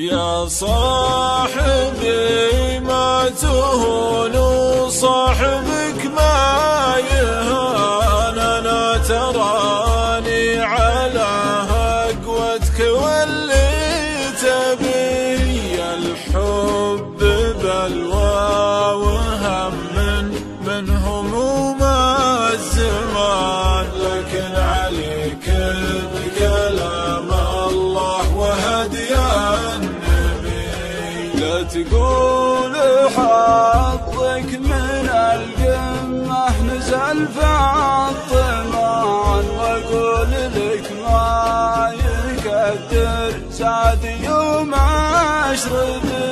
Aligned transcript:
يا 0.00 0.46
صاحبي 0.48 2.00
ما 2.80 3.28
تهون 3.40 4.34
صاحبك 4.90 6.06
ما 6.16 6.94
يهان. 7.12 8.38
أنا 8.38 8.98
تراني 9.08 10.60
على 10.60 11.30
هقوتك 11.70 12.78
واللي 12.80 13.70
تبي 14.42 15.82
الحب 15.94 17.18
بلوى 17.62 18.94
وهم 19.04 19.74
من 19.96 20.24
من 20.66 20.84
هموم 20.90 21.82
الزمان. 22.54 23.86
لكن 24.00 24.52
عليك 24.56 25.46
بكلام 26.12 27.19
لا 31.40 31.62
تقول 31.62 32.74
حظك 33.16 34.50
من 34.58 35.08
القمة 35.08 36.44
نزل 36.62 37.18
في 37.34 37.46
الطمان 38.10 39.44
وأقول 39.58 40.30
لك 40.30 40.86
ما 41.04 41.92
يقدر. 42.04 43.32
سعد 43.50 44.04
يوم 44.04 44.74
اشربي 45.52 46.30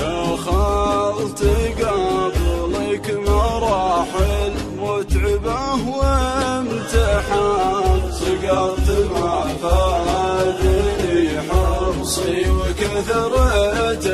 يا 0.00 0.36
خالت 0.44 1.40
قبلك 1.80 3.06
مراحل 3.26 4.52
متعبة 4.78 5.62
وامتحان. 5.98 7.50
سقطت 8.20 8.88
مع 9.14 9.34
فادني 9.62 11.22
حرصي 11.48 12.38
وكثرت 12.50 14.06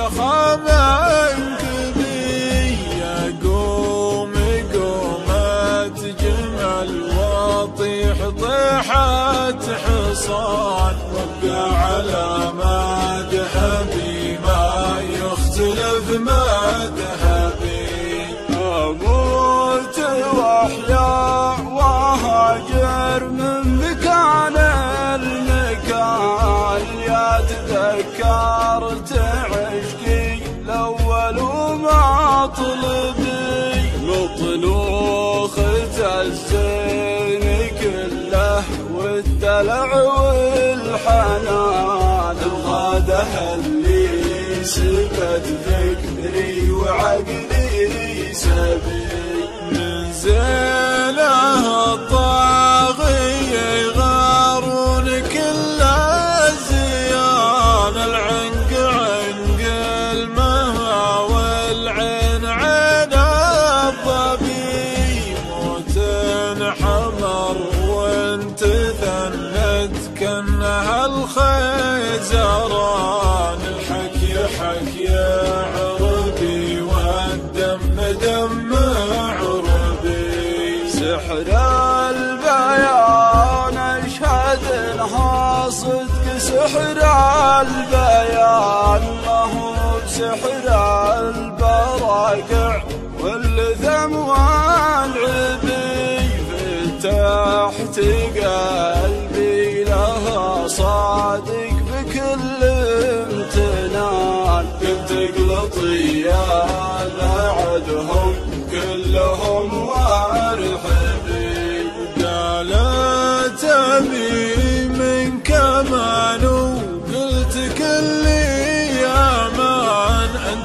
وارتخى 0.00 0.56
منكبي 1.36 2.76
يا 3.00 3.38
قومي 3.44 4.62
قومت 4.72 6.00
جمل 6.20 7.10
وطيح 7.18 8.16
طيحت 8.40 9.64
حصان 9.84 10.96
وابقى 11.14 11.70
على 11.84 12.39
والدلع 39.60 40.02
والحنان 40.82 41.56
الغاده 42.46 43.54
اللي 43.54 44.64
سبت 44.64 45.46
فكري 45.66 46.70
وعقلي 46.70 48.32
سبي. 48.32 49.04
من 49.72 50.12
زينه 50.12 50.89
البيان 82.10 83.76
أشهد 83.78 84.62
انها 84.72 85.70
صدق 85.70 86.26
سحر 86.38 86.98
البيان. 87.60 89.02
ما 89.26 89.40
هو 89.54 89.74
بسحر 90.04 90.66
البراقع 91.18 92.74
واللثم 93.20 94.12
والعبي 94.16 95.60
فتحت 96.50 97.96
قلبي 98.36 99.84
لها 99.84 100.68
صادق 100.68 101.76
بكل 101.88 102.60
امتنان. 103.30 104.66
قلت 104.80 105.10
اقلطي 105.12 106.00
يا 106.20 106.46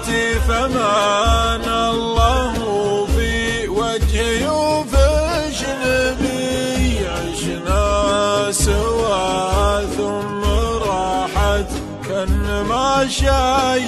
انت 0.08 0.42
فمان 0.48 1.66
الله 1.66 3.06
في 3.06 3.68
وجهي 3.68 4.48
وفي 4.48 5.52
شنبي 5.52 7.00
عشنا 7.08 8.52
سوا 8.52 9.82
ثم 9.98 10.44
راحت. 10.90 11.70
كان 12.10 12.66
ما 12.70 13.08
شاي 13.10 13.86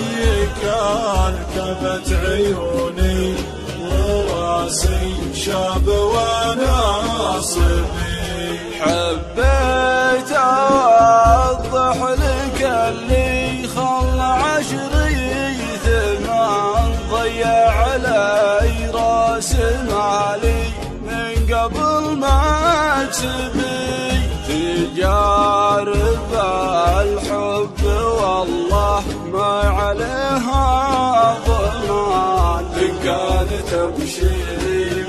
كان 0.62 1.36
كبت 1.56 2.14
عيوني 2.14 3.36
وراسي 3.82 5.14
شاب 5.34 5.88
وأنا 5.88 7.42
تبي 23.18 24.22
تجارب 24.48 26.32
الحب 27.02 27.84
والله 28.22 29.04
ما 29.34 29.54
عليها 29.80 31.38
ضمان 31.48 32.66
إن 32.82 32.94
كانت 33.04 33.70
تمشي 33.72 34.38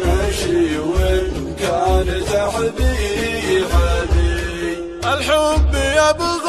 مشي 0.04 0.78
وإن 0.78 1.54
كانت 1.60 2.28
حبي 2.54 3.64
حبي 3.72 4.76
الحب 5.04 5.74
يبغى 5.74 6.47